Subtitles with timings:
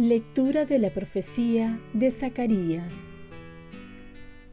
[0.00, 2.94] Lectura de la profecía de Zacarías.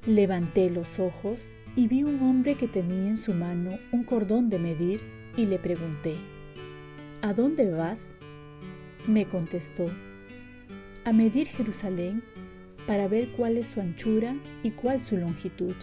[0.05, 4.59] Levanté los ojos y vi un hombre que tenía en su mano un cordón de
[4.59, 4.99] medir
[5.37, 6.17] y le pregunté,
[7.21, 8.17] ¿A dónde vas?
[9.07, 9.89] Me contestó,
[11.07, 12.21] a medir Jerusalén
[12.85, 15.73] para ver cuál es su anchura y cuál su longitud.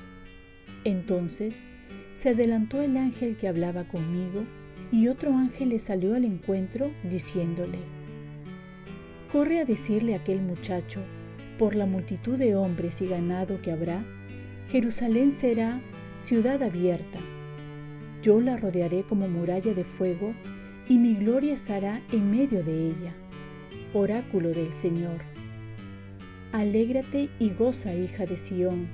[0.85, 1.65] Entonces
[2.13, 4.45] se adelantó el ángel que hablaba conmigo
[4.93, 7.79] y otro ángel le salió al encuentro diciéndole,
[9.33, 11.01] Corre a decirle a aquel muchacho,
[11.59, 14.05] por la multitud de hombres y ganado que habrá,
[14.69, 15.81] Jerusalén será
[16.19, 17.19] ciudad abierta.
[18.21, 20.35] Yo la rodearé como muralla de fuego
[20.87, 23.24] y mi gloria estará en medio de ella.
[23.97, 25.23] Oráculo del Señor.
[26.51, 28.89] Alégrate y goza, hija de Sión,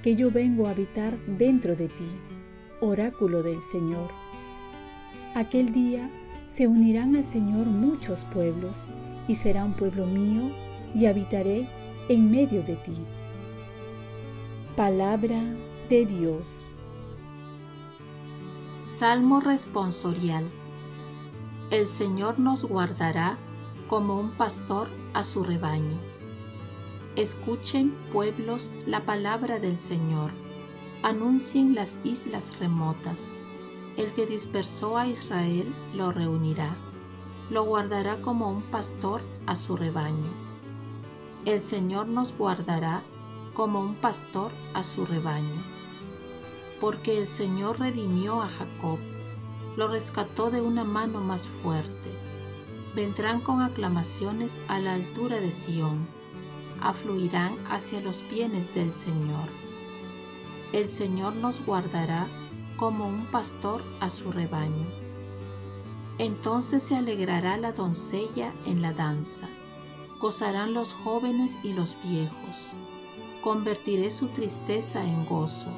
[0.00, 2.06] que yo vengo a habitar dentro de ti.
[2.80, 4.10] Oráculo del Señor.
[5.34, 6.08] Aquel día
[6.46, 8.84] se unirán al Señor muchos pueblos
[9.26, 10.52] y será un pueblo mío
[10.94, 11.68] y habitaré
[12.08, 12.94] en medio de ti.
[14.76, 15.42] Palabra
[15.88, 16.70] de Dios.
[18.78, 20.44] Salmo responsorial.
[21.72, 23.36] El Señor nos guardará
[23.92, 25.98] como un pastor a su rebaño.
[27.14, 30.30] Escuchen, pueblos, la palabra del Señor.
[31.02, 33.34] Anuncien las islas remotas.
[33.98, 36.74] El que dispersó a Israel lo reunirá
[37.50, 40.30] lo guardará como un pastor a su rebaño.
[41.44, 43.02] El Señor nos guardará
[43.52, 45.62] como un pastor a su rebaño.
[46.80, 48.98] Porque el Señor redimió a Jacob,
[49.76, 52.31] lo rescató de una mano más fuerte.
[52.94, 56.06] Vendrán con aclamaciones a la altura de Sión,
[56.80, 59.48] afluirán hacia los bienes del Señor.
[60.72, 62.26] El Señor nos guardará
[62.76, 65.02] como un pastor a su rebaño
[66.18, 69.48] entonces se alegrará la doncella en la danza,
[70.20, 72.74] gozarán los jóvenes y los viejos.
[73.42, 75.70] Convertiré su tristeza en gozo,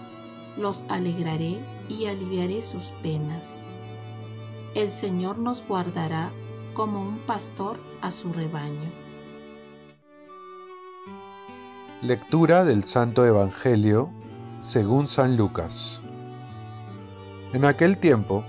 [0.59, 3.71] los alegraré y aliviaré sus penas.
[4.75, 6.31] El Señor nos guardará
[6.75, 8.91] como un pastor a su rebaño.
[12.03, 14.11] Lectura del Santo Evangelio
[14.59, 16.01] según San Lucas.
[17.53, 18.45] En aquel tiempo,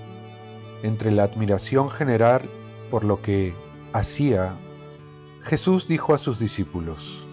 [0.81, 2.41] entre la admiración general
[2.89, 3.55] por lo que
[3.93, 4.57] hacía,
[5.41, 7.27] Jesús dijo a sus discípulos,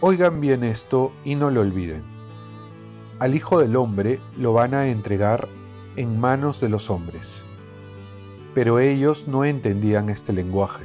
[0.00, 2.04] Oigan bien esto y no lo olviden.
[3.20, 5.48] Al Hijo del Hombre lo van a entregar
[5.96, 7.45] en manos de los hombres.
[8.56, 10.84] Pero ellos no entendían este lenguaje.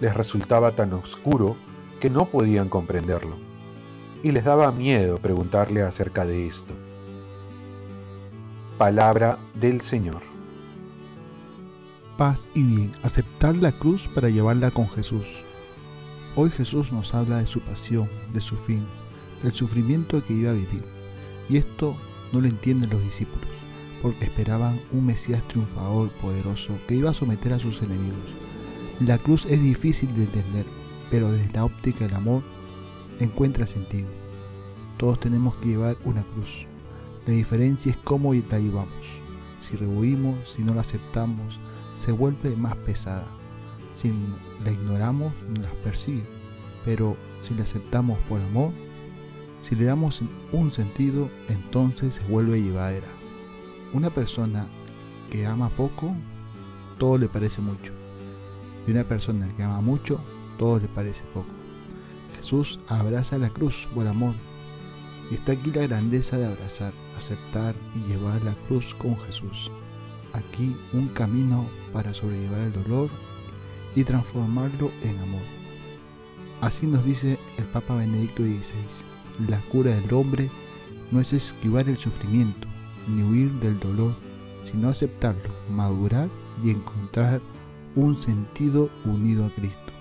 [0.00, 1.56] Les resultaba tan oscuro
[2.00, 3.38] que no podían comprenderlo.
[4.22, 6.74] Y les daba miedo preguntarle acerca de esto.
[8.76, 10.20] Palabra del Señor
[12.20, 15.24] paz y bien, aceptar la cruz para llevarla con Jesús.
[16.36, 18.84] Hoy Jesús nos habla de su pasión, de su fin,
[19.42, 20.84] del sufrimiento que iba a vivir.
[21.48, 21.96] Y esto
[22.30, 23.48] no lo entienden los discípulos,
[24.02, 28.30] porque esperaban un Mesías triunfador, poderoso, que iba a someter a sus enemigos.
[29.00, 30.66] La cruz es difícil de entender,
[31.10, 32.42] pero desde la óptica del amor
[33.18, 34.08] encuentra sentido.
[34.96, 36.66] Todos tenemos que llevar una cruz.
[37.26, 39.06] La diferencia es cómo la llevamos.
[39.60, 41.58] Si rehuimos, si no la aceptamos,
[41.94, 43.26] se vuelve más pesada.
[43.92, 44.12] Si
[44.64, 46.24] la ignoramos, nos persigue.
[46.84, 48.72] Pero si la aceptamos por amor,
[49.62, 50.22] si le damos
[50.52, 53.19] un sentido, entonces se vuelve llevadera.
[53.92, 54.66] Una persona
[55.30, 56.14] que ama poco,
[56.98, 57.92] todo le parece mucho.
[58.86, 60.20] Y una persona que ama mucho,
[60.58, 61.50] todo le parece poco.
[62.36, 64.34] Jesús abraza la cruz por amor.
[65.30, 69.70] Y está aquí la grandeza de abrazar, aceptar y llevar la cruz con Jesús
[70.32, 73.10] aquí un camino para sobrellevar el dolor
[73.94, 75.42] y transformarlo en amor.
[76.60, 80.50] Así nos dice el Papa Benedicto XVI, la cura del hombre
[81.10, 82.68] no es esquivar el sufrimiento
[83.08, 84.14] ni huir del dolor,
[84.62, 86.28] sino aceptarlo, madurar
[86.62, 87.40] y encontrar
[87.96, 89.92] un sentido unido a Cristo.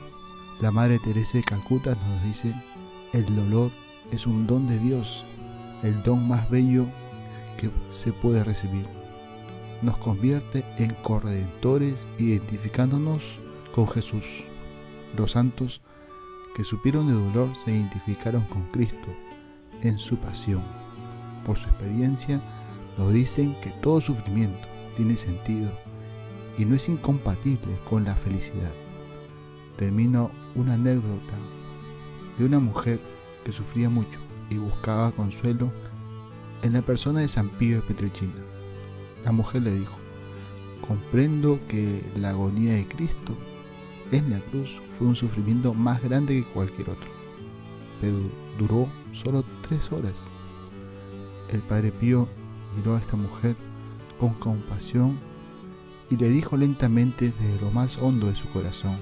[0.61, 2.53] La Madre Teresa de Calcuta nos dice,
[3.13, 3.71] el dolor
[4.11, 5.23] es un don de Dios,
[5.83, 6.85] el don más bello
[7.57, 8.99] que se puede recibir
[9.81, 13.39] nos convierte en corredentores identificándonos
[13.73, 14.45] con Jesús.
[15.15, 15.81] Los santos
[16.55, 19.07] que supieron de dolor se identificaron con Cristo
[19.81, 20.63] en su pasión.
[21.45, 22.41] Por su experiencia
[22.99, 24.67] nos dicen que todo sufrimiento
[24.97, 25.71] tiene sentido
[26.57, 28.73] y no es incompatible con la felicidad.
[29.77, 31.37] Termino una anécdota
[32.37, 32.99] de una mujer
[33.45, 34.19] que sufría mucho
[34.49, 35.71] y buscaba consuelo
[36.61, 38.33] en la persona de San Pío de Petrechina.
[39.23, 39.95] La mujer le dijo,
[40.85, 43.33] comprendo que la agonía de Cristo
[44.11, 47.09] en la cruz fue un sufrimiento más grande que cualquier otro,
[48.01, 48.17] pero
[48.57, 50.33] duró solo tres horas.
[51.49, 52.27] El Padre Pío
[52.75, 53.55] miró a esta mujer
[54.19, 55.17] con compasión
[56.09, 58.97] y le dijo lentamente desde lo más hondo de su corazón,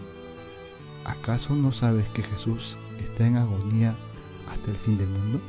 [1.06, 3.96] ¿acaso no sabes que Jesús está en agonía
[4.52, 5.40] hasta el fin del mundo?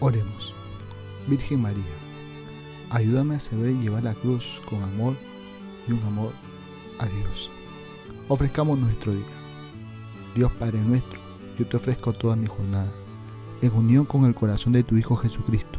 [0.00, 0.54] Oremos.
[1.26, 1.82] Virgen María,
[2.90, 5.14] ayúdame a saber llevar la cruz con amor
[5.88, 6.32] y un amor
[6.98, 7.50] a Dios.
[8.28, 9.24] Ofrezcamos nuestro día.
[10.34, 11.20] Dios Padre nuestro,
[11.58, 12.90] yo te ofrezco toda mi jornada,
[13.62, 15.78] en unión con el corazón de tu Hijo Jesucristo,